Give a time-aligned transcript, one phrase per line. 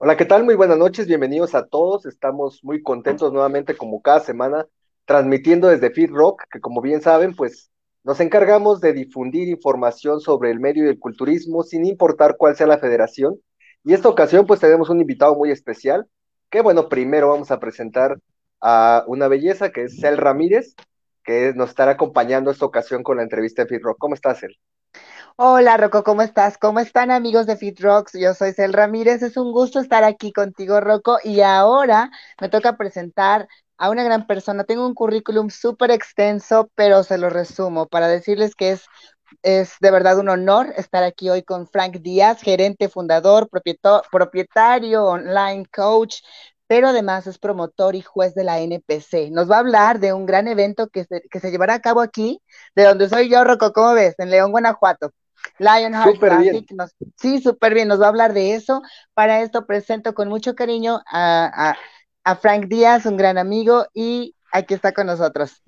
[0.00, 0.44] Hola, ¿qué tal?
[0.44, 2.06] Muy buenas noches, bienvenidos a todos.
[2.06, 4.64] Estamos muy contentos nuevamente como cada semana
[5.06, 7.72] transmitiendo desde Fit Rock, que como bien saben, pues
[8.04, 12.68] nos encargamos de difundir información sobre el medio y el culturismo sin importar cuál sea
[12.68, 13.40] la federación.
[13.82, 16.06] Y esta ocasión pues tenemos un invitado muy especial,
[16.48, 18.20] que bueno, primero vamos a presentar
[18.60, 20.76] a una belleza que es Cel Ramírez,
[21.24, 23.98] que nos estará acompañando esta ocasión con la entrevista de Fit Rock.
[23.98, 24.56] ¿Cómo estás, Cel?
[25.40, 26.58] Hola Rocco, ¿cómo estás?
[26.58, 28.12] ¿Cómo están amigos de Fit Rocks?
[28.14, 32.76] Yo soy Cel Ramírez, es un gusto estar aquí contigo Rocco y ahora me toca
[32.76, 34.64] presentar a una gran persona.
[34.64, 38.86] Tengo un currículum súper extenso, pero se lo resumo para decirles que es,
[39.42, 43.48] es de verdad un honor estar aquí hoy con Frank Díaz, gerente, fundador,
[44.10, 46.16] propietario, online coach,
[46.66, 49.30] pero además es promotor y juez de la NPC.
[49.30, 52.00] Nos va a hablar de un gran evento que se, que se llevará a cabo
[52.00, 52.42] aquí,
[52.74, 54.14] de donde soy yo, Rocco, ¿cómo ves?
[54.18, 55.12] En León, Guanajuato.
[55.58, 56.66] Lionheart Classic.
[57.16, 58.82] sí, súper bien, nos va a hablar de eso.
[59.14, 61.76] Para esto presento con mucho cariño a,
[62.40, 65.62] Frank Díaz, un gran amigo, y aquí está con nosotros.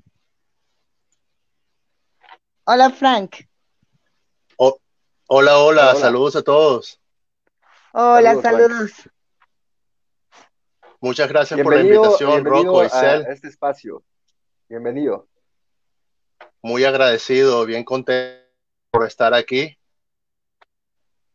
[2.65, 3.37] Hola, Frank.
[5.27, 7.01] hola, hola, saludos a todos.
[7.93, 8.93] Hola, saludos.
[11.01, 13.27] Muchas gracias por la invitación, Rocco y Cel.
[13.31, 14.03] este espacio.
[14.69, 15.27] Bienvenido.
[16.63, 18.40] Muy agradecido, bien contento
[18.91, 19.77] por estar aquí.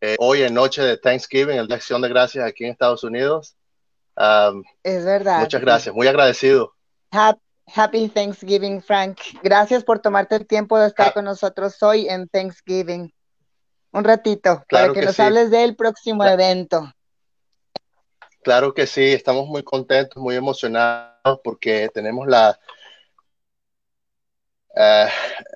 [0.02, 3.56] Eh, hoy en noche de Thanksgiving, el de Acción de Gracias aquí en Estados Unidos.
[4.84, 5.40] es verdad.
[5.40, 6.74] Muchas gracias, muy agradecido.
[7.12, 9.20] Happy, Thanksgiving, Frank.
[9.42, 13.12] Gracias por tomarte el tiempo de estar con nosotros hoy en Thanksgiving.
[13.92, 16.92] Un ratito, para que, nos hables del próximo evento.
[18.44, 22.60] Claro que sí, estamos muy contentos, muy emocionados porque tenemos la,
[24.76, 25.10] uh,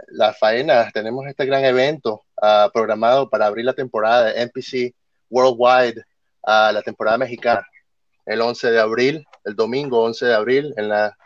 [0.09, 4.95] la faena, tenemos este gran evento uh, programado para abrir la temporada de NPC
[5.29, 6.01] Worldwide,
[6.43, 7.65] uh, la temporada mexicana,
[8.25, 11.17] el 11 de abril, el domingo 11 de abril, en la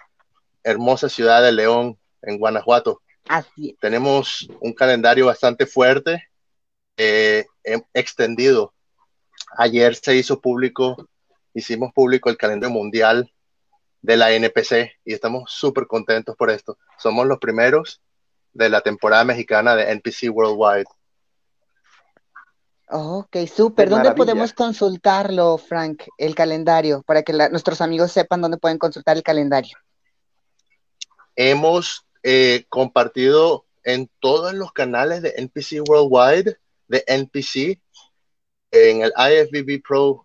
[0.63, 3.01] hermosa ciudad de León, en Guanajuato.
[3.27, 6.23] Así Tenemos un calendario bastante fuerte,
[6.97, 8.73] eh, em, extendido.
[9.57, 11.09] Ayer se hizo público,
[11.53, 13.31] hicimos público el calendario mundial
[14.03, 16.77] de la NPC y estamos súper contentos por esto.
[16.99, 18.01] Somos los primeros
[18.51, 20.85] de la temporada mexicana de NPC Worldwide.
[22.89, 23.89] ok, súper.
[23.89, 29.23] ¿Dónde podemos consultarlo, Frank, el calendario, para que nuestros amigos sepan dónde pueden consultar el
[29.23, 29.77] calendario?
[31.35, 36.57] Hemos eh, compartido en todos los canales de NPC Worldwide,
[36.89, 37.81] de NPC,
[38.71, 40.23] en el ifbbpro.com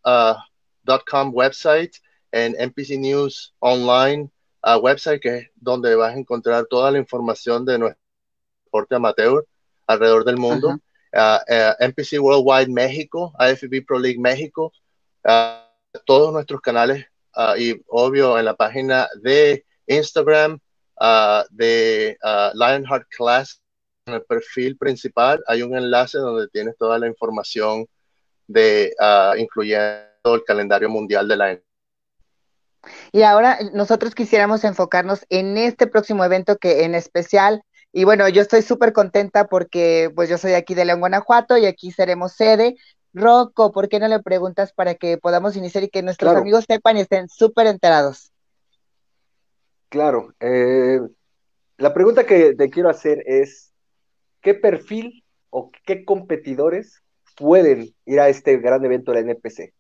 [1.29, 1.95] uh, website,
[2.33, 4.31] en NPC News Online
[4.63, 8.03] uh, website, que es donde vas a encontrar toda la información de nuestro
[8.65, 9.47] deporte amateur
[9.87, 10.77] alrededor del mundo.
[11.15, 14.73] Uh, uh, NPC Worldwide México, AFB Pro League México,
[16.05, 17.07] todos nuestros canales
[17.59, 20.59] y obvio en la página de Instagram
[21.51, 22.19] de
[22.55, 23.63] Lionheart Class,
[24.07, 27.87] en el perfil principal hay un enlace donde tienes toda la información
[28.47, 28.95] de
[29.39, 31.61] incluyendo el calendario mundial de la
[33.13, 37.63] y ahora nosotros quisiéramos enfocarnos en este próximo evento que en especial,
[37.93, 41.67] y bueno, yo estoy súper contenta porque pues yo soy aquí de León, Guanajuato y
[41.67, 42.77] aquí seremos sede.
[43.15, 46.99] Rocco, ¿por qué no le preguntas para que podamos iniciar y que nuestros amigos sepan
[46.99, 48.31] y estén súper enterados?
[49.89, 50.35] Claro.
[50.41, 51.01] Eh,
[51.79, 53.73] la pregunta que te quiero hacer es,
[54.43, 57.03] ¿qué perfil o qué competidores
[57.37, 59.73] pueden ir a este gran evento de la NPC?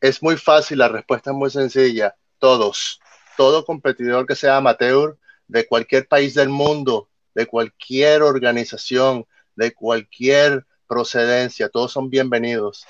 [0.00, 2.14] Es muy fácil, la respuesta es muy sencilla.
[2.38, 3.00] Todos,
[3.36, 5.16] todo competidor que sea amateur
[5.48, 9.26] de cualquier país del mundo, de cualquier organización,
[9.56, 12.86] de cualquier procedencia, todos son bienvenidos.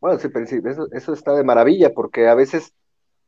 [0.00, 0.28] Bueno, sí,
[0.64, 2.72] eso, eso está de maravilla, porque a veces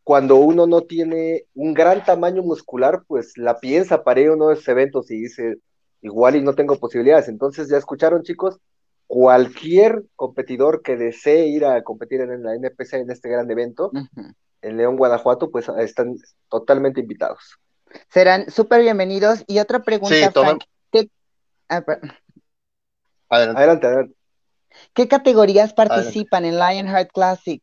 [0.04, 4.48] cuando uno no tiene un gran tamaño muscular, pues la piensa para ir a uno
[4.48, 5.56] de esos eventos y dice,
[6.02, 7.28] igual y no tengo posibilidades.
[7.28, 8.60] Entonces, ya escucharon, chicos,
[9.06, 13.90] cualquier competidor que desee ir a competir en la NPC en este gran evento,
[14.62, 16.16] en León, Guanajuato, pues están
[16.48, 17.58] totalmente invitados.
[18.08, 19.44] Serán súper bienvenidos.
[19.46, 20.64] Y otra pregunta, Frank,
[21.68, 21.84] ah,
[23.28, 23.86] adelante.
[23.86, 24.14] adelante,
[24.92, 27.62] ¿Qué categorías participan en Lionheart Classic?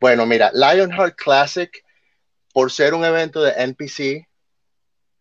[0.00, 1.70] Bueno, mira, Lionheart Classic,
[2.52, 4.28] por ser un evento de NPC,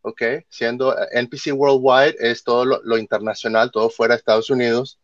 [0.02, 0.22] ¿ok?
[0.50, 5.00] Siendo eh, NPC Worldwide es todo lo, internacional, todo fuera de Estados Unidos.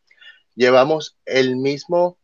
[0.55, 2.17] Llevamos el mismo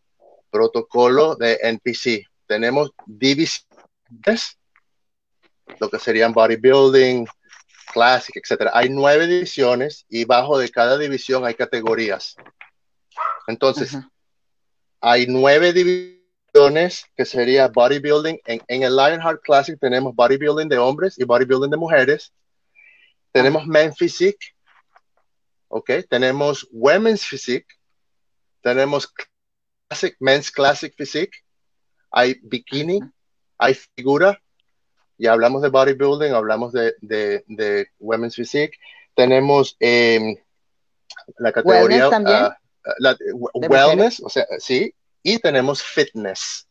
[0.49, 2.27] protocolo de NPC.
[2.47, 4.59] Tenemos divisiones,
[5.79, 7.27] lo que serían bodybuilding,
[7.93, 8.69] classic, etc.
[8.73, 12.35] Hay nueve divisiones y bajo de cada división hay categorías.
[13.47, 13.97] Entonces,
[14.99, 18.39] hay nueve divisiones que sería bodybuilding.
[18.45, 22.33] En, en el Lionheart Classic tenemos bodybuilding de hombres y bodybuilding de mujeres.
[23.33, 24.53] Tenemos men physique,
[25.67, 25.89] ok.
[26.09, 27.67] Tenemos women's physique.
[28.61, 29.11] Tenemos
[29.89, 31.33] classic, men's classic physique.
[32.11, 32.99] Hay bikini,
[33.57, 34.39] hay figura.
[35.17, 38.77] Ya hablamos de bodybuilding, hablamos de, de, de women's physique.
[39.15, 40.35] Tenemos eh,
[41.37, 42.37] la categoría Wellness también.
[42.37, 42.57] ah,
[42.99, 43.17] la-
[43.69, 44.93] wellness, o sea, sí,
[45.23, 46.67] y tenemos fitness.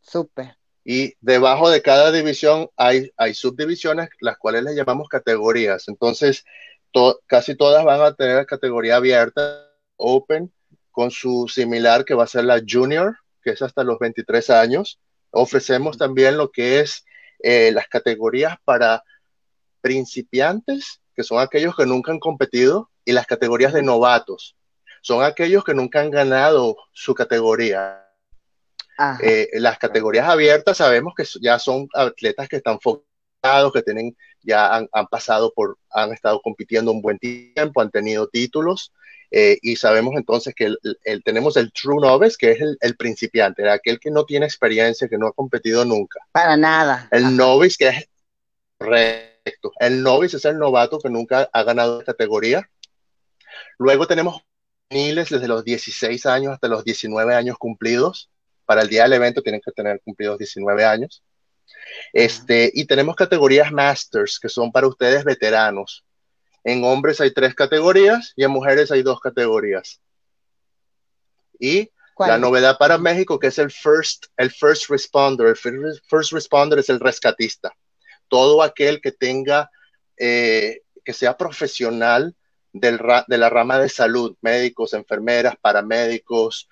[0.00, 0.56] Súper.
[0.84, 5.88] Y debajo de cada división hay, hay subdivisiones, las cuales les llamamos categorías.
[5.88, 6.44] Entonces,
[6.90, 9.66] to- casi todas van a tener categoría abierta,
[9.96, 10.52] open,
[10.90, 14.98] con su similar que va a ser la junior, que es hasta los 23 años.
[15.30, 17.04] Ofrecemos también lo que es
[17.42, 19.02] eh, las categorías para
[19.80, 24.56] principiantes, que son aquellos que nunca han competido, y las categorías de novatos.
[25.02, 28.06] Son aquellos que nunca han ganado su categoría.
[29.22, 34.74] Eh, las categorías abiertas sabemos que ya son atletas que están focados, que tienen, ya
[34.74, 38.92] han, han pasado por, han estado compitiendo un buen tiempo, han tenido títulos,
[39.30, 42.96] eh, y sabemos entonces que el, el- tenemos el true novice, que es el, el
[42.96, 46.20] principiante, aquel que no tiene experiencia, que no ha competido nunca.
[46.32, 47.08] Para nada.
[47.10, 47.30] El Ajá.
[47.32, 48.08] novice, que es
[48.78, 49.72] correcto.
[49.80, 52.68] El novice es el novato que nunca ha ganado categoría.
[53.78, 54.42] Luego tenemos
[54.90, 58.30] juveniles desde los 16 años hasta los 19 años cumplidos.
[58.70, 61.24] Para el día del evento tienen que tener cumplidos 19 años.
[62.12, 66.04] Este, y tenemos categorías masters, que son para ustedes veteranos.
[66.62, 70.00] En hombres hay tres categorías y en mujeres hay dos categorías.
[71.58, 71.90] Y
[72.28, 75.48] la novedad para México, que es el first, el first responder.
[75.48, 77.72] El fir- first responder es el rescatista.
[78.28, 79.68] Todo aquel que tenga,
[80.16, 82.36] eh, que sea profesional
[82.72, 86.68] del ra- de la rama de salud, médicos, enfermeras, paramédicos,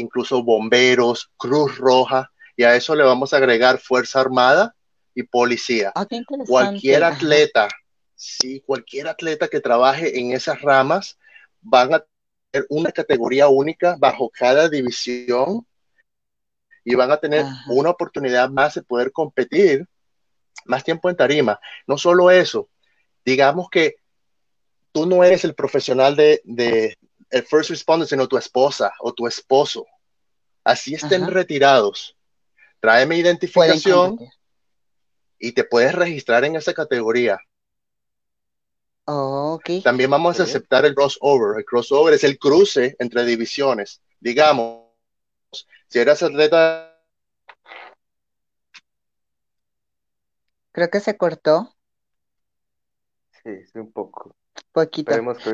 [0.00, 4.74] incluso bomberos, Cruz Roja, y a eso le vamos a agregar Fuerza Armada
[5.14, 5.92] y Policía.
[5.94, 6.06] Ah.
[6.46, 7.68] Cualquier atleta,
[8.14, 11.18] sí, cualquier atleta que trabaje en esas ramas
[11.60, 12.04] van a
[12.50, 15.66] tener una categoría única bajo cada división
[16.84, 17.64] y van a tener Ajá.
[17.68, 19.86] una oportunidad más de poder competir
[20.64, 21.60] más tiempo en tarima.
[21.86, 22.68] No solo eso,
[23.24, 23.96] digamos que
[24.92, 26.96] tú no eres el profesional de, de
[27.30, 29.86] el first responder, sino tu esposa o tu esposo.
[30.64, 31.30] Así estén Ajá.
[31.30, 32.16] retirados.
[32.80, 34.18] Tráeme identificación
[35.38, 37.38] y te puedes registrar en esa categoría.
[39.06, 39.82] Oh, ok.
[39.82, 41.58] También vamos a aceptar el crossover.
[41.58, 44.02] El crossover es el cruce entre divisiones.
[44.20, 44.86] Digamos,
[45.88, 46.86] si eras atleta,
[50.72, 51.74] Creo que se cortó
[53.42, 54.36] Sí, sí, un poco.
[54.72, 55.12] Poquito.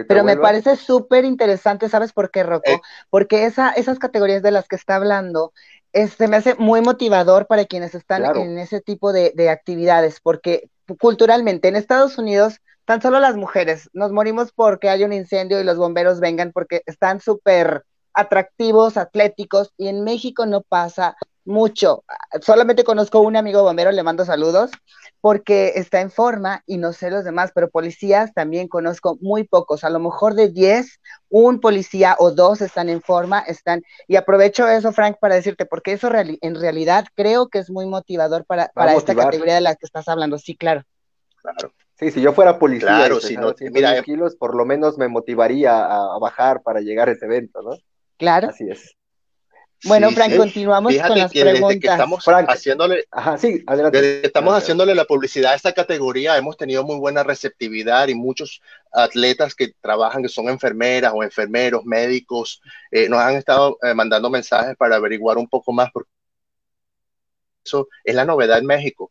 [0.08, 0.42] Pero me vuelva.
[0.42, 2.70] parece súper interesante, ¿sabes por qué, Rocco?
[2.70, 2.80] Eh.
[3.10, 5.52] Porque esa, esas categorías de las que está hablando,
[5.92, 8.40] es- se me hace muy motivador para quienes están Claro.
[8.40, 10.68] en ese tipo de, de actividades, porque
[11.00, 15.64] culturalmente en Estados Unidos, tan solo las mujeres nos morimos porque hay un incendio y
[15.64, 17.84] los bomberos vengan porque están súper
[18.14, 21.16] atractivos, atléticos, y en México no pasa
[21.46, 22.04] mucho.
[22.42, 24.70] Solamente conozco un amigo bombero, le mando saludos,
[25.20, 29.82] porque está en forma y no sé los demás, pero policías también conozco muy pocos,
[29.84, 34.68] a lo mejor de 10, un policía o dos están en forma, están, y aprovecho
[34.68, 38.68] eso, Frank, para decirte, porque eso reali- en realidad creo que es muy motivador para,
[38.74, 39.26] para esta motivar.
[39.26, 40.82] categoría de la que estás hablando, sí, claro.
[41.40, 44.02] claro, Sí, si yo fuera policía Claro, si no- 110 mira, eh.
[44.02, 47.70] kilos, por lo menos me motivaría a, a bajar para llegar a ese evento, ¿no?
[48.18, 48.48] Claro.
[48.48, 48.94] Así es.
[49.84, 50.36] Bueno, Sí, Frank, sí.
[50.38, 51.90] continuamos Fíjate con las que desde que preguntas.
[51.92, 52.50] estamos Frank.
[52.50, 54.00] haciéndole, Ajá, sí, adelante.
[54.00, 58.14] Desde que estamos haciéndole la publicidad a esta categoría, hemos tenido muy buena receptividad y
[58.14, 63.94] muchos atletas que trabajan, que son enfermeras o enfermeros, médicos, eh, nos han estado eh,
[63.94, 66.10] mandando mensajes para averiguar un poco más, porque
[67.64, 69.10] eso es la novedad en México.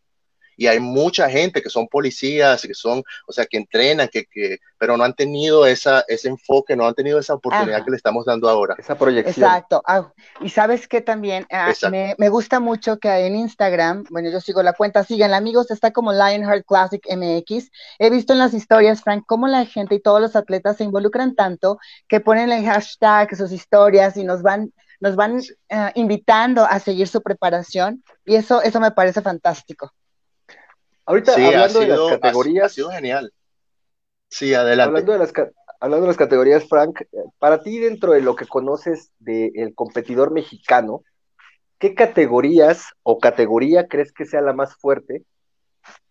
[0.57, 4.57] Y hay mucha gente que son policías, que son, o sea, que entrenan, que, que
[4.77, 7.85] pero no han tenido esa, ese enfoque, no han tenido esa oportunidad Ajá.
[7.85, 8.75] que le estamos dando ahora.
[8.77, 9.49] Esa proyección.
[9.49, 9.81] Exacto.
[9.87, 14.41] Ah, y sabes que también ah, me, me gusta mucho que en Instagram, bueno, yo
[14.41, 17.71] sigo la cuenta, síganla amigos, está como Lionheart Classic MX.
[17.99, 21.35] He visto en las historias, Frank, cómo la gente y todos los atletas se involucran
[21.35, 25.53] tanto que ponen el hashtag, sus historias y nos van, nos van Sí.
[25.69, 28.03] ah, invitando a seguir su preparación.
[28.25, 29.91] Y eso, eso me parece fantástico.
[31.05, 33.33] Ahorita Sí, ha hablando de las categorías, ha sido genial.
[34.29, 34.89] Sí, adelante.
[34.89, 35.33] hablando de las,
[35.79, 37.07] hablando de las categorías, Frank, eh,
[37.37, 41.03] para ti dentro de lo que conoces del competidor mexicano,
[41.77, 45.23] ¿qué categorías o categoría crees que sea la más fuerte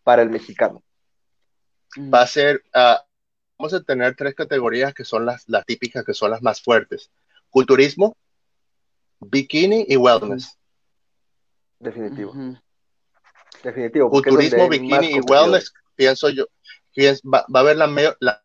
[0.02, 0.82] para el mexicano?
[1.96, 3.04] va a ser, ah,
[3.58, 7.10] vamos a tener tres categorías que son las, las típicas, que son las más fuertes.
[7.50, 8.16] Culturismo,
[9.20, 10.58] bikini y wellness.
[11.78, 12.34] Definitivo.
[13.64, 14.11] Definitivo.
[14.11, 16.44] más bikini y wellness, pienso yo,
[16.94, 18.44] pienso- va, va a haber la, mayor- la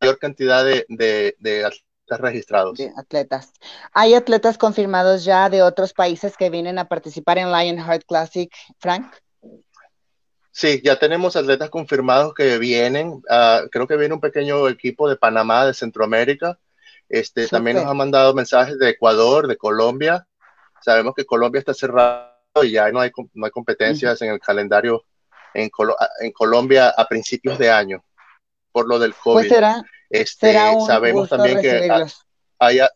[0.00, 2.78] mayor cantidad de, de, de atletas registrados.
[2.78, 3.52] de atletas.
[3.92, 9.14] ¿Hay atletas confirmados ya de otros países que vienen a participar en Lionheart Classic, Frank?
[10.50, 13.22] Sí, ya tenemos atletas confirmados que vienen.
[13.28, 16.58] ah, creo que viene un pequeño equipo de Panamá, de Centroamérica.
[17.08, 20.26] Este, también nos han mandado mensajes de Ecuador, de Colombia.
[20.80, 25.04] Sabemos que Colombia está cerrado y ya no hay, no hay competencias en el calendario
[25.52, 28.04] en, Colo- en Colombia a principios de año
[28.72, 29.42] por lo del COVID.
[29.42, 31.82] Pues será, Este, será un sabemos gusto también que
[32.58, 32.90] haya,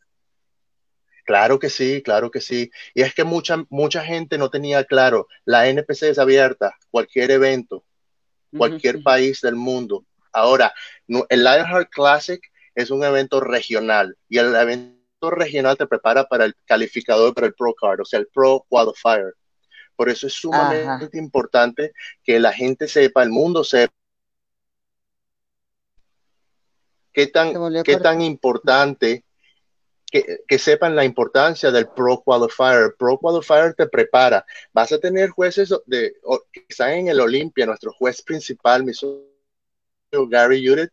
[1.25, 2.71] claro que sí, claro que sí.
[2.95, 7.85] Y es que mucha, mucha gente no tenía claro, la NPC es abierta, cualquier evento,
[8.57, 10.07] cualquier Ujú, país del mundo.
[10.33, 10.73] Ahora,
[11.31, 12.41] el Lionheart Classic
[12.75, 17.55] es un evento regional y el evento regional te prepara para el calificador, para el
[17.55, 19.35] Pro Card, o sea, el Pro Qualifier.
[19.99, 23.93] Por eso es sumamente importante que la gente sepa, el mundo sepa
[27.13, 27.53] qué tan,
[27.83, 29.25] qué tan importante,
[30.07, 32.85] que, que sepan la importancia del Pro Qualifier.
[32.85, 34.47] El Pro Qualifier te prepara.
[34.73, 36.15] Vas a tener jueces de,
[36.53, 39.27] que están en el Olimpia, nuestro juez principal, mi socio
[40.29, 40.93] Gary Judith,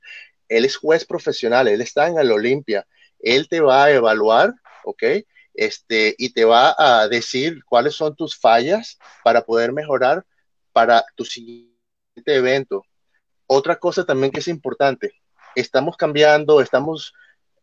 [0.50, 2.88] él es juez profesional, él está en el Olimpia.
[3.19, 5.03] Él te va a evaluar, ¿ok?
[5.55, 10.25] Este, y te va a decir cuáles son tus fallas para poder mejorar
[10.74, 11.75] para tu siguiente
[12.25, 12.83] evento.
[13.47, 15.13] Otra cosa también que es importante,
[15.55, 17.13] estamos cambiando, estamos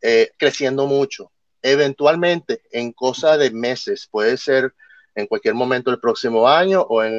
[0.00, 1.30] eh, creciendo mucho.
[1.61, 4.75] Eventualmente, en cosa de meses, puede ser
[5.14, 7.12] en cualquier momento del próximo año o en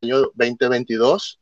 [0.00, 1.40] el año 2022,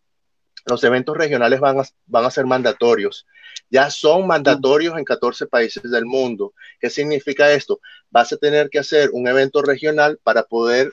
[0.67, 3.27] los eventos regionales van a, van a ser mandatorios.
[3.71, 6.53] Ya son mandatorios en 14 países del mundo.
[6.81, 7.81] ¿Qué significa esto?
[8.11, 10.93] Vas a tener que hacer un evento regional para poder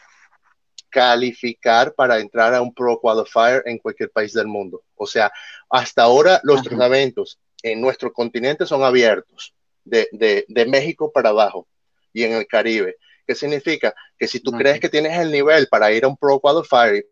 [0.89, 4.83] calificar para entrar a un Pro Qualifier en cualquier país del mundo.
[4.95, 5.31] O sea,
[5.69, 11.67] hasta ahora los eventos en nuestro continente son abiertos, de, de, de México para abajo
[12.13, 12.97] y en el Caribe.
[13.25, 13.95] ¿Qué significa?
[14.19, 14.59] Que si tú Ajá.
[14.59, 17.07] crees que tienes el nivel para ir a un Pro Qualifier,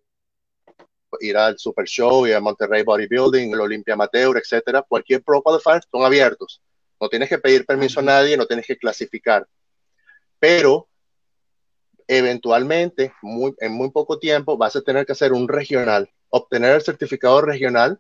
[1.20, 5.82] ir al Super Show y a Monterrey Bodybuilding, el Olympia Amateur, etcétera, cualquier Pro Qualifier
[5.92, 6.62] son abiertos.
[7.00, 9.48] No tienes que pedir permiso a nadie, no tienes que clasificar.
[10.40, 10.88] Pero
[12.08, 16.82] eventualmente, muy, en muy poco tiempo, vas a tener que hacer un regional, obtener el
[16.82, 18.00] certificado regional.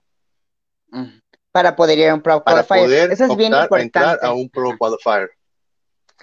[1.52, 3.08] Para poder ir a un Pro para Qualifier.
[3.08, 4.26] poder Eso es bien a entrar importante.
[4.26, 5.32] a un Pro Qualifier.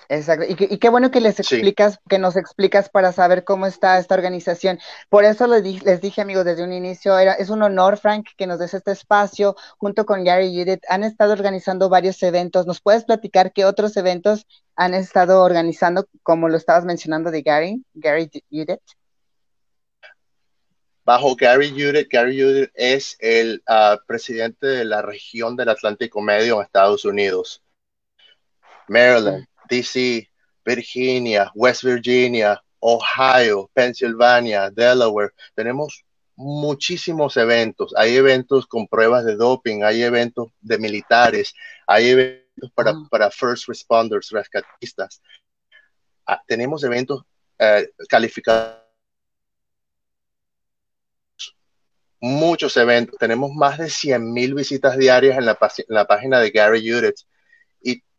[0.09, 0.45] Exacto.
[0.49, 1.43] Y, qué- y qué bueno que les Sí.
[1.43, 4.79] explicas, que nos explicas para saber cómo está esta organización.
[5.09, 8.27] Por eso les, di- les dije, amigos, desde un inicio, era, es un honor, Frank,
[8.37, 10.83] que nos des este espacio junto con Gary y Judith.
[10.89, 12.67] Han estado organizando varios eventos.
[12.67, 17.85] ¿Nos puedes platicar qué otros eventos han estado organizando, como lo estabas mencionando de Gary,
[17.95, 18.81] Gary Judith?
[21.05, 26.57] Bajo Gary Judith, Gary Judith es el ah, presidente de la región del Atlántico Medio
[26.57, 27.63] en Estados Unidos.
[28.89, 30.29] Maryland, DC,
[30.65, 35.33] Virginia, West Virginia, Ohio, Pennsylvania, Delaware.
[35.55, 36.05] Tenemos
[36.37, 37.93] muchísimos eventos.
[37.97, 41.53] Hay eventos con pruebas de doping, hay eventos de militares,
[41.87, 43.09] hay eventos para, Ah.
[43.11, 45.21] para first responders, rescatistas.
[46.27, 47.23] Ah, tenemos eventos
[47.59, 48.79] eh, calificados.
[52.21, 53.17] Muchos eventos.
[53.19, 57.17] Tenemos más de 100 mil visitas diarias en la, en la página de Gary Judith.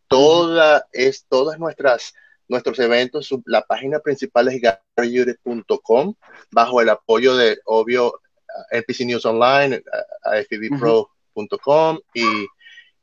[0.10, 2.14] Toda es, todas nuestras
[2.50, 4.60] nuestros eventos, su- la página principal es
[4.98, 6.16] garyjudith.com,
[6.52, 8.20] bajo el apoyo de, obvio,
[8.72, 9.84] NPC News Online,
[10.24, 12.48] afbpro.com y,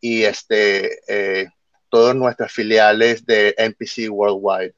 [0.00, 1.46] y este, eh,
[1.88, 4.74] todas nuestras filiales de NPC Worldwide.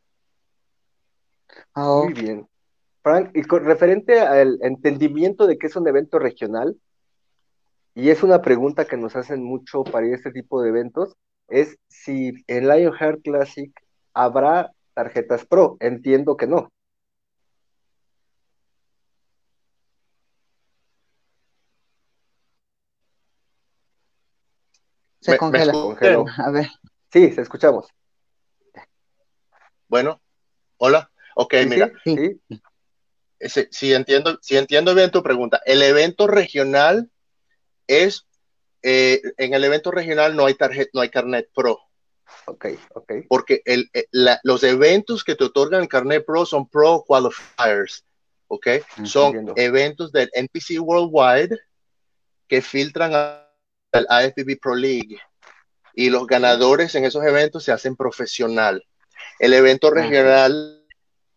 [1.74, 2.46] Oh, Muy bien.
[3.02, 6.76] Frank, y con referente al entendimiento de que es un evento regional,
[7.94, 11.16] y es una pregunta que nos hacen mucho para ir a este tipo de eventos,
[11.48, 13.72] es si en Lionheart Classic
[14.14, 15.76] habrá tarjetas Pro.
[15.80, 16.70] Entiendo que no.
[25.20, 25.72] se Me- congela.
[25.72, 26.24] Congeló.
[26.38, 26.68] A ver.
[27.12, 27.88] Sí, se escuchamos.
[29.88, 30.20] Bueno,
[30.76, 31.10] hola.
[31.34, 32.40] Ok, Sí, mira, sí, Sí.
[32.50, 32.60] sí.
[33.48, 37.10] si, si entiendo, si entiendo bien tu pregunta, el evento regional
[37.86, 38.26] es,
[38.82, 41.78] eh, en el evento regional no hay tarjeta, no hay carnet pro.
[42.46, 43.12] Ok, ok.
[43.28, 48.04] porque el, eh, la- los eventos que te otorgan el carnet pro son pro qualifiers,
[48.48, 48.66] ¿ok?
[49.04, 49.54] Son Entiendo.
[49.56, 51.58] eventos del NPC Worldwide
[52.46, 55.18] que filtran al IFBB Pro League
[55.94, 58.84] y los ganadores en esos eventos se hacen profesional.
[59.38, 60.86] El evento regional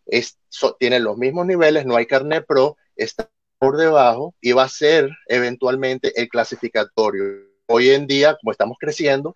[0.06, 0.38] es,
[0.78, 3.30] tiene los mismos niveles, no hay carnet pro, está
[3.62, 7.46] por debajo y va a ser eventualmente el clasificatorio.
[7.68, 9.32] Hoy en día, como estamos creciendo,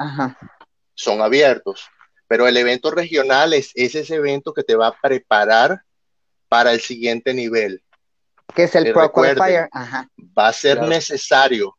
[0.94, 1.88] son abiertos,
[2.26, 5.80] pero el evento regional es, ese evento que te va a preparar
[6.48, 7.84] para el siguiente nivel.
[8.52, 9.68] Que es el Pro Qualifier.
[10.36, 11.76] Va a ser necesario,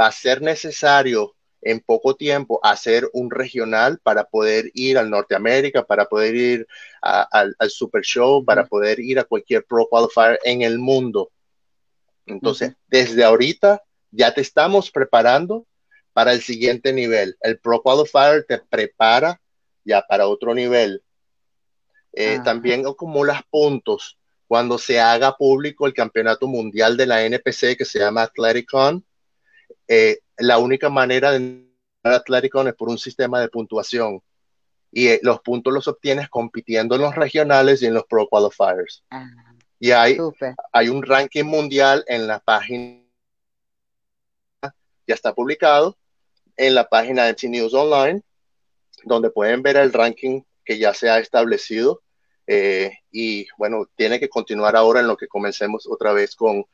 [0.00, 5.84] va a ser necesario en poco tiempo hacer un regional para poder ir al Norteamérica,
[5.84, 6.66] para poder ir
[7.02, 11.30] al, Super Show, para poder ir a cualquier Pro Qualifier en el mundo.
[12.26, 15.66] Entonces, desde ahorita ya te estamos preparando
[16.12, 17.36] para el siguiente nivel.
[17.40, 19.40] El Pro Qualifier te prepara
[19.84, 21.02] ya para otro nivel.
[22.12, 24.16] Eh, también acumulas puntos
[24.46, 29.04] cuando se haga público el campeonato mundial de la NPC que se llama Athleticon.
[29.88, 31.66] Eh, la única manera de
[32.04, 34.20] Athleticon es por un sistema de puntuación
[34.92, 39.02] y eh, los puntos los obtienes compitiendo en los regionales y en los Pro Qualifiers.
[39.10, 39.26] Ah,
[39.84, 40.16] y hay,
[40.72, 43.02] hay un ranking mundial en la página,
[44.62, 45.98] ya está publicado,
[46.56, 48.22] en la página de T-News Online,
[49.02, 52.00] donde pueden ver el ranking que ya se ha establecido.
[52.46, 56.64] Eh, y bueno, tiene que continuar ahora en lo que comencemos otra vez con,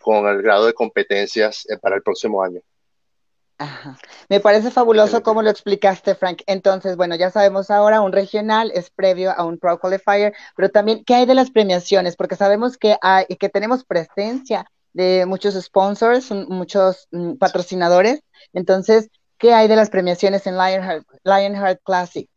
[0.00, 2.62] con el grado de competencias eh, para el próximo año.
[4.28, 6.42] Me parece fabuloso cómo lo explicaste, Frank.
[6.46, 11.04] Entonces, bueno, ya sabemos ahora, un regional es previo a un Pro Qualifier, pero también,
[11.04, 12.16] ¿qué hay de las premiaciones?
[12.16, 18.22] Porque sabemos que, hay, que tenemos presencia de muchos sponsors, muchos mm, patrocinadores.
[18.52, 22.28] Entonces, ¿qué hay de las premiaciones en Lionheart, Lionheart Classic?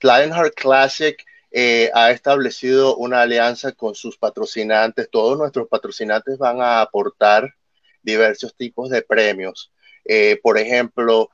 [0.00, 5.10] Lionheart Classic eh, ha establecido una alianza con sus patrocinantes.
[5.10, 7.54] Todos nuestros patrocinantes van a aportar
[8.02, 9.72] diversos tipos de premios.
[10.08, 11.30] Eh, por ejemplo,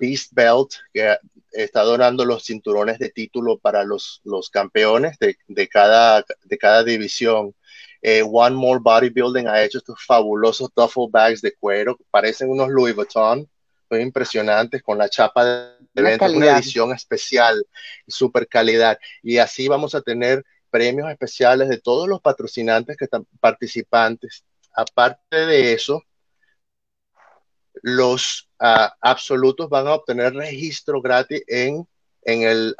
[0.00, 1.18] Beast Belt, que
[1.52, 6.84] está donando los cinturones de título para los, los campeones de, de, cada, de cada
[6.84, 7.54] división.
[8.02, 12.94] Eh, One More Bodybuilding ha hecho estos fabulosos duffel bags de cuero, parecen unos Louis
[12.94, 13.48] Vuitton,
[13.88, 17.66] son impresionantes con la chapa de evento, una edición especial,
[18.06, 18.98] super calidad.
[19.22, 24.44] Y así vamos a tener premios especiales de todos los patrocinantes que están participantes.
[24.74, 26.02] Aparte de eso,
[27.86, 31.86] los ah, absolutos van a obtener registro gratis en,
[32.22, 32.74] en el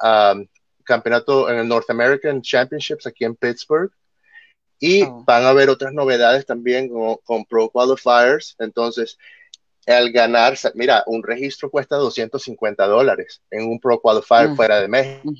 [0.82, 3.92] campeonato, en el North American Championships aquí en Pittsburgh.
[4.80, 5.22] Y oh.
[5.24, 8.56] van a haber otras novedades también con, Pro Qualifiers.
[8.58, 9.16] Entonces,
[9.86, 14.56] al ganar, mira, un registro cuesta 250 dólares en un Pro Qualifier mm.
[14.56, 15.32] fuera de México.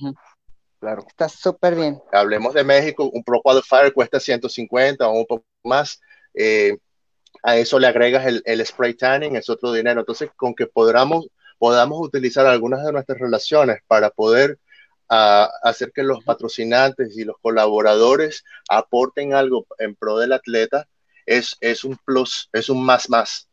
[0.78, 1.04] Claro.
[1.08, 2.00] Está súper bien.
[2.12, 6.00] Hablemos de México, un Pro Qualifier cuesta 150 o un poco más.
[6.34, 6.78] Eh,
[7.42, 10.00] a eso le agregas el, spray tanning, es otro dinero.
[10.00, 14.58] Entonces, con que podamos, podamos utilizar algunas de nuestras relaciones para poder
[15.08, 20.88] hacer que los patrocinantes y los colaboradores aporten algo en pro del atleta,
[21.24, 23.48] es, es un plus, es un más más.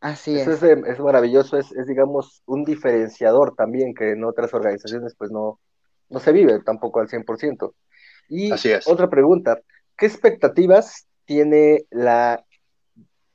[0.00, 0.46] Así es.
[0.62, 1.00] es.
[1.00, 5.60] maravilloso, es, digamos un diferenciador también que en otras organizaciones pues no,
[6.08, 7.72] no se vive tampoco al 100%.
[8.28, 8.86] Y Así es.
[8.86, 9.60] otra pregunta,
[9.96, 12.44] ¿qué expectativas tiene la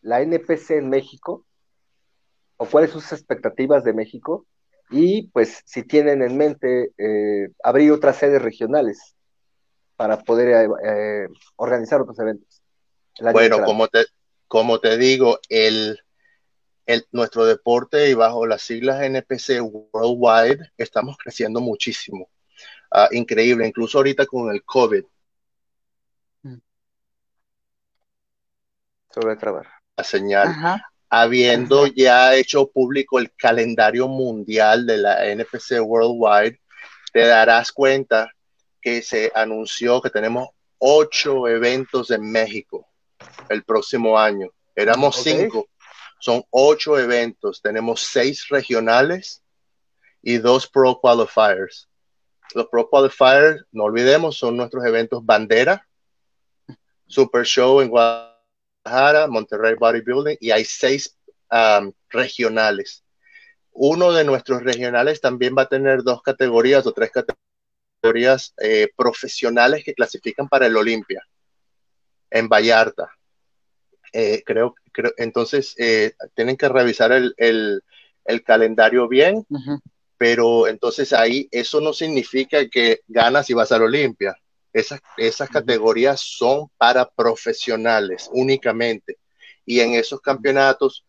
[0.03, 1.45] la NPC en México
[2.57, 4.45] o cuáles son sus expectativas de México
[4.89, 9.15] y pues si tienen en mente eh, abrir otras sedes regionales
[9.95, 12.61] para poder eh, eh, organizar otros eventos.
[13.31, 14.05] Bueno, como te,
[14.47, 15.99] como te digo, el,
[16.85, 22.29] el, nuestro deporte y bajo las siglas NPC Worldwide estamos creciendo muchísimo.
[22.91, 25.03] Ah, increíble, incluso ahorita con el COVID.
[26.43, 26.57] Mm.
[29.09, 30.55] Sobre trabajar señal.
[31.09, 36.59] Habiendo ya hecho público el calendario mundial de la NPC Worldwide,
[37.11, 38.31] te darás cuenta
[38.81, 42.87] que se anunció que tenemos ocho eventos en México
[43.49, 44.49] el próximo año.
[44.75, 45.67] Éramos cinco,
[46.19, 47.61] son ocho eventos.
[47.61, 49.43] Tenemos seis regionales
[50.23, 51.87] y dos Pro Qualifiers.
[52.55, 55.87] Los Pro Qualifiers, no olvidemos, son nuestros eventos bandera,
[57.05, 58.32] Super Show en Guadalajara
[58.85, 61.17] Monterrey Bodybuilding y hay seis
[61.51, 63.03] um, regionales.
[63.71, 69.83] Uno de nuestros regionales también va a tener dos categorías o tres categorías eh, profesionales
[69.83, 71.25] que clasifican para el Olimpia
[72.29, 73.09] en Vallarta.
[74.11, 77.83] Eh, creo, creo, entonces eh, tienen que revisar el,
[78.45, 79.45] calendario bien,
[80.17, 84.35] pero entonces ahí eso no significa que ganas y vas al Olimpia
[84.73, 89.17] esas, esas categorías son para profesionales únicamente.
[89.65, 91.05] Y en esos campeonatos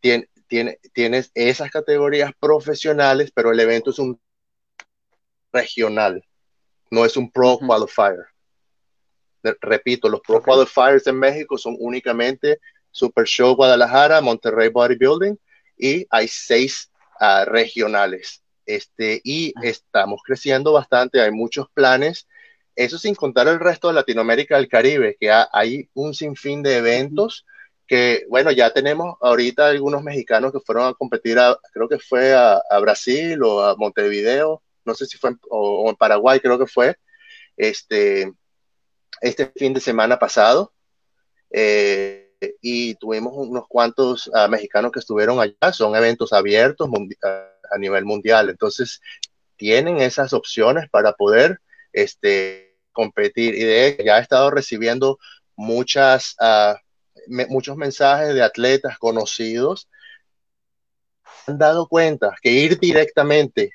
[0.00, 4.20] tienes esas categorías profesionales, pero el evento es un
[5.52, 6.24] regional.
[6.90, 8.26] no es un Pro Qualifier.
[9.60, 15.38] Repito, los Pro Qualifiers en México son únicamente Super Show Guadalajara, Monterrey Bodybuilding
[15.78, 18.42] y hay seis ah, regionales.
[18.66, 22.26] Este, y estamos creciendo bastante, hay muchos planes.
[22.76, 26.78] Eso sin contar el resto de Latinoamérica y el Caribe, que hay un sinfín de
[26.78, 27.46] eventos
[27.86, 31.38] que, bueno, ya tenemos ahorita algunos mexicanos que fueron a competir,
[31.72, 36.38] creo que fue a, Brasil o a Montevideo, no sé si fue o, en Paraguay,
[36.38, 36.96] creo que fue,
[37.56, 38.32] este,
[39.20, 40.72] este fin de semana pasado.
[41.50, 42.28] Eh,
[42.62, 46.88] y tuvimos unos cuantos ah, mexicanos que estuvieron allá, son eventos abiertos
[47.22, 49.00] a nivel mundial, entonces
[49.56, 51.60] tienen esas opciones para poder
[51.92, 53.54] este, competir.
[53.54, 55.18] Y de hecho ya he estado recibiendo
[55.56, 56.74] muchas, uh,
[57.48, 59.88] muchos mensajes de atletas conocidos.
[61.46, 63.72] Han dado cuenta que ir directamente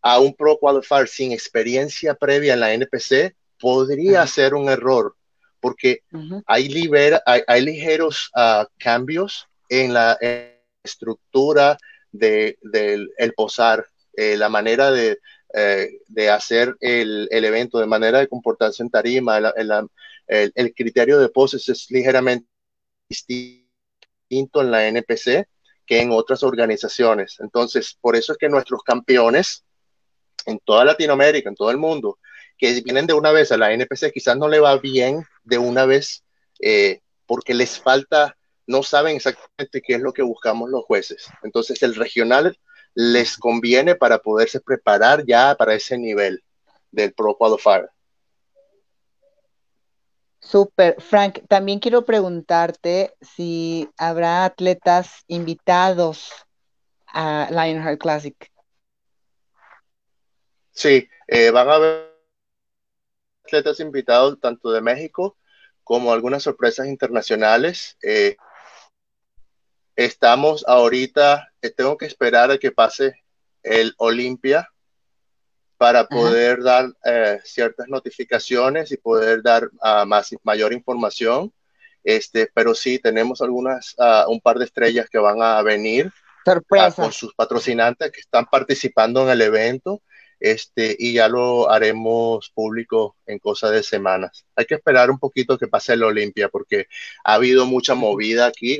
[0.00, 5.14] a un Pro Qualifier sin experiencia previa en la NPC podría ser un error
[5.62, 6.02] porque
[6.46, 10.18] hay, libera, hay, ligeros ah, cambios en la
[10.82, 11.78] estructura
[12.10, 15.20] del de, el posar, eh, la manera de,
[15.54, 21.18] eh, de hacer el, el, evento, de manera de comportarse en tarima, el, el, criterio
[21.18, 22.46] de poses es ligeramente
[23.08, 25.46] distinto en la NPC
[25.84, 27.38] que en otras organizaciones.
[27.40, 29.64] Entonces, por eso es que nuestros campeones
[30.46, 32.18] en toda Latinoamérica, en todo el mundo,
[32.56, 35.84] que vienen de una vez a la NPC, quizás no le va bien de una
[35.84, 36.24] vez
[36.60, 38.36] eh, porque les falta,
[38.66, 41.26] no saben exactamente qué es lo que buscamos los jueces.
[41.42, 42.56] Entonces el regional
[42.94, 46.42] les conviene para poderse preparar ya para ese nivel
[46.90, 47.90] del Pro Qualifier.
[50.40, 56.32] Super, Frank, también quiero preguntarte si habrá atletas invitados
[57.06, 58.52] a Lionheart Classic.
[60.72, 62.12] Sí, eh, van a haber
[63.44, 65.36] atletas invitados tanto de México
[65.84, 67.96] como algunas sorpresas internacionales.
[68.02, 68.36] Eh,
[69.96, 73.14] estamos ahorita, eh, tengo que esperar a que pase
[73.62, 74.68] el Olimpia
[75.76, 81.52] para poder dar eh, ciertas notificaciones y poder dar uh, más, mayor información.
[82.04, 86.12] Este, pero sí, tenemos algunas, uh, un par de estrellas que van a venir
[86.46, 90.02] uh, con sus patrocinantes que están participando en el evento
[90.38, 94.44] este, y ya lo haremos público en cosa de semanas.
[94.56, 96.86] Hay que esperar un poquito que pase el Olimpia porque
[97.24, 98.78] ha habido mucha movida aquí.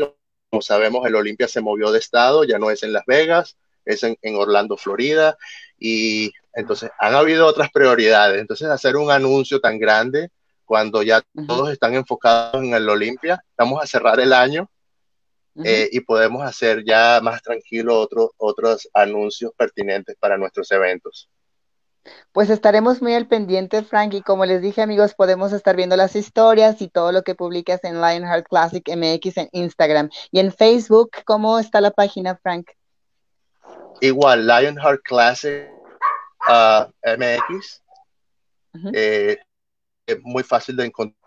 [0.53, 4.03] Como sabemos, el Olimpia se movió de estado, ya no es en Las Vegas, es
[4.03, 5.39] en, Orlando, Florida,
[5.79, 8.39] y entonces han habido otras prioridades.
[8.39, 10.29] Entonces, hacer un anuncio tan grande
[10.67, 14.69] cuando ya todos están enfocados en el Olimpia, vamos a cerrar el año
[15.65, 21.31] eh, y podemos hacer ya más tranquilo otros otros anuncios pertinentes para nuestros eventos.
[22.33, 26.17] Pues estaremos muy al pendiente, Frank, y como les dije, amigos, podemos estar viendo las
[26.17, 30.11] historias y todo lo que publicas en Lionheart Classic MX en Instagram.
[30.31, 32.71] Y en Facebook, ¿cómo está la página, Frank?
[34.01, 35.71] Igual, Lionheart Classic
[36.49, 37.83] uh, MX.
[38.93, 39.39] Eh,
[40.07, 41.23] es muy fácil de encontrar.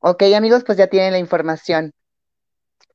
[0.00, 1.92] Ok, amigos, pues ya tienen la información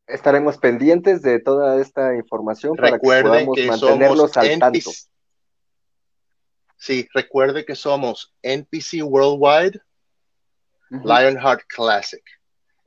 [0.08, 4.92] estaremos pendientes de toda esta información para que podamos mantenerlos al tanto.
[6.78, 9.80] Sí, recuerde que somos NPC Worldwide,
[10.89, 12.24] Lionheart Classic.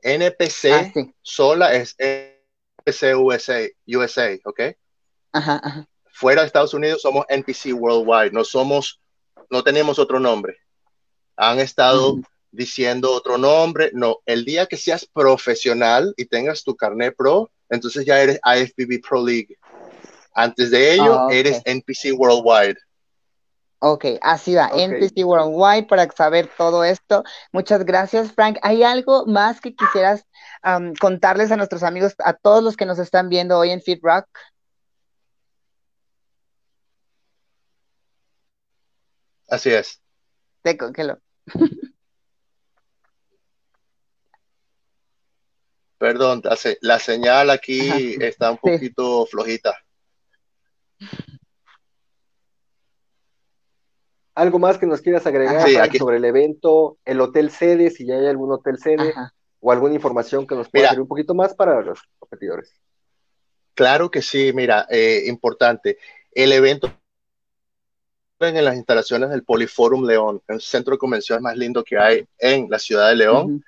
[0.03, 4.61] NPC ah, sola es NPC USA, USA ¿ok?
[6.13, 9.01] Fuera de Estados Unidos somos NPC Worldwide, no somos,
[9.51, 10.57] no tenemos otro nombre.
[11.37, 12.19] Han estado
[12.57, 13.91] diciendo otro nombre.
[13.93, 19.01] No, el día que seas profesional y tengas tu carnet pro, entonces ya eres IFBB
[19.07, 19.57] Pro League.
[20.35, 22.77] Antes de ello, ah, eres NPC Worldwide.
[23.79, 27.25] Ok, así va, NPC Worldwide para saber todo esto.
[27.53, 28.59] Muchas gracias, Frank.
[28.63, 30.25] ¿Hay algo más que quisieras
[31.01, 34.27] contarles a nuestros amigos, a todos los que nos están viendo hoy en Fit Rock?
[39.49, 40.01] Así es.
[40.63, 41.19] Te congelo.
[45.99, 46.43] Perdón,
[46.83, 49.75] la, señal aquí está un poquito flojita.
[54.35, 58.27] ¿Algo más que nos quieras agregar sobre el evento, el hotel sede, si ya hay
[58.27, 59.15] algún hotel sede,
[59.61, 62.79] o alguna información que nos pueda dar un poquito más para los competidores?
[63.75, 65.99] Claro que sí, mira, eh, importante.
[66.31, 66.93] El evento
[68.41, 72.69] en las instalaciones del Poliforum León, el centro de convenciones más lindo que hay en
[72.69, 73.65] la ciudad de León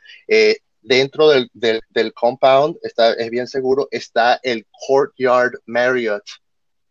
[0.89, 6.25] dentro del, del, compound, está, es bien seguro, está el Courtyard Marriott,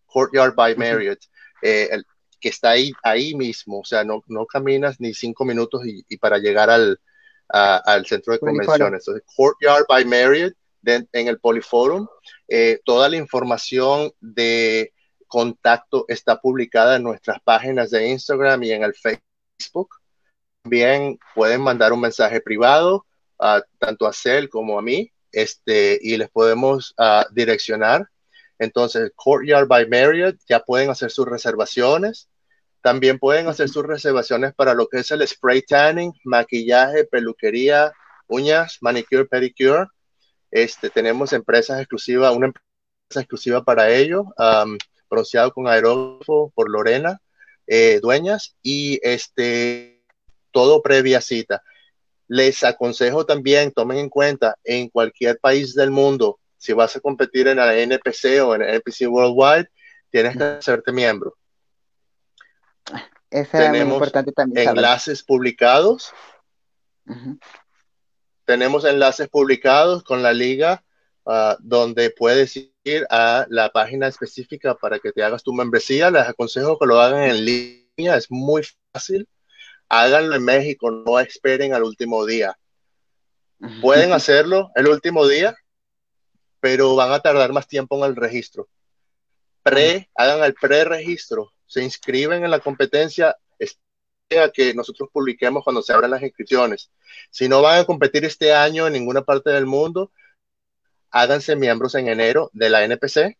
[0.06, 1.20] Courtyard by Marriott.
[1.62, 1.90] Eh,
[2.40, 6.38] que está ahí, ahí mismo, o sea, no, no caminas ni cinco minutos y, para
[6.38, 7.00] llegar al,
[7.48, 9.02] al centro de convenciones.
[9.08, 10.54] Entonces, Courtyard by Marriott,
[10.86, 12.08] en el Poliforum,
[12.48, 14.94] eh, toda la información de
[15.26, 19.90] contacto está publicada en nuestras páginas de Instagram y en el Facebook.
[20.62, 23.07] También pueden mandar un mensaje privado,
[23.80, 26.96] tanto a Cel como a mí, este, y les podemos
[27.32, 28.10] direccionar.
[28.60, 32.30] Entonces, Courtyard by Marriott, ya pueden hacer sus reservaciones.
[32.82, 37.92] También pueden hacer sus reservaciones para lo que es el spray tanning, maquillaje, peluquería,
[38.28, 39.88] uñas, manicure, pedicure.
[40.52, 44.26] Este, tenemos empresas exclusivas, una empresa exclusiva para ello,
[45.10, 47.22] bronceado con aerógrafo por Lorena
[47.68, 50.02] eh, Dueñas y este,
[50.52, 51.64] todo previa cita.
[52.28, 57.48] Les aconsejo también, tomen en cuenta, en cualquier país del mundo, si vas a competir
[57.48, 59.70] en la NPC o en el NPC Worldwide,
[60.10, 61.36] tienes que hacerte miembro.
[63.30, 64.70] Eso Tenemos muy importante también.
[64.70, 66.12] Enlaces publicados.
[68.46, 70.84] Tenemos enlaces publicados con la liga
[71.26, 76.10] ah, donde puedes ir a la página específica para que te hagas tu membresía.
[76.10, 78.64] Les aconsejo que lo hagan en línea, es muy
[78.94, 79.28] fácil.
[79.90, 82.58] Háganlo en México, no esperen al último día.
[83.82, 85.56] Pueden hacerlo el último día,
[86.60, 88.68] pero van a tardar más tiempo en el registro.
[89.64, 93.36] Pre, hagan el pre-registro, se inscriben en la competencia,
[94.54, 96.92] que nosotros publiquemos cuando se abran las inscripciones.
[97.32, 100.12] Si no van a competir este año en ninguna parte del mundo,
[101.12, 103.38] háganse miembros en enero de la NPC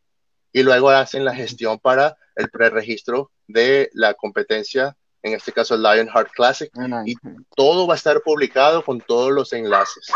[0.54, 5.84] y luego hacen la gestión para el preregistro de la competencia, en este caso el
[5.84, 6.72] Lionheart Classic.
[6.78, 7.16] Ah, y
[7.56, 10.08] todo va a estar publicado con todos los enlaces.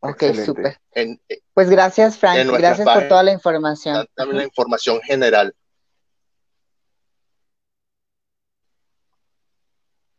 [0.00, 0.78] Ok, súper.
[1.54, 2.46] Pues gracias, Frank.
[2.58, 4.06] Gracias por toda la información.
[4.14, 5.54] También la información general.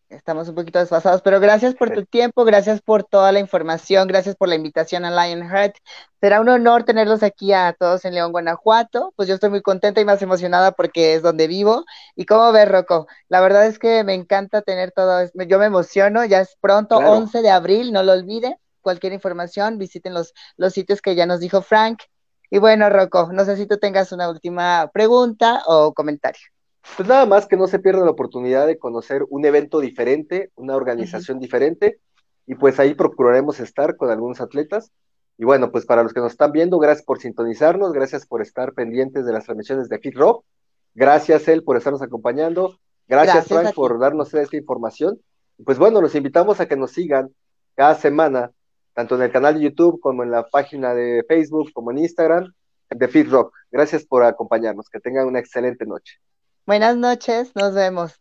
[0.09, 4.35] Estamos un poquito desfasados, pero gracias por tu tiempo, gracias por toda la información, gracias
[4.35, 5.75] por la invitación a Lionheart.
[6.21, 9.13] Será un honor tenerlos aquí a todos en León, Guanajuato.
[9.15, 11.85] Pues yo estoy muy contenta y más emocionada porque es donde vivo.
[12.15, 13.07] ¿Y cómo ves, Rocco?
[13.29, 17.41] La verdad es que me encanta tener todo, yo me emociono, ya es pronto, 11
[17.41, 18.55] de abril, no lo olviden.
[18.81, 22.03] Cualquier información, visiten los, los sitios que ya nos dijo Frank.
[22.51, 26.54] Y bueno, Rocco, no sé si tú tengas una última pregunta o comentario.
[26.95, 30.75] Pues nada más que no se pierda la oportunidad de conocer un evento diferente, una
[30.75, 31.99] organización diferente,
[32.47, 34.91] y pues ahí procuraremos estar con algunos atletas.
[35.37, 38.73] Y bueno, pues para los que nos están viendo, gracias por sintonizarnos, gracias por estar
[38.73, 40.45] pendientes de las transmisiones de Fit Rock,
[40.93, 45.19] gracias él por estarnos acompañando, gracias, Frank por darnos esta información.
[45.65, 47.29] Pues bueno, los invitamos a que nos sigan
[47.75, 48.51] cada semana,
[48.93, 52.53] tanto en el canal de YouTube como en la página de Facebook, como en Instagram,
[52.89, 53.53] de Fit Rock.
[53.71, 56.19] Gracias por acompañarnos, que tengan una excelente noche.
[56.65, 58.13] Buenas noches, nos vemos.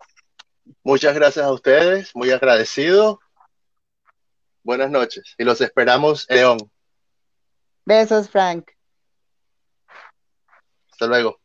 [0.83, 3.21] Muchas gracias a ustedes, muy agradecido.
[4.63, 6.59] Buenas noches y los esperamos León.
[7.87, 8.71] Besos, Frank.
[10.91, 11.44] Hasta luego.